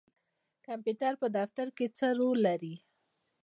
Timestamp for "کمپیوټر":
0.65-1.13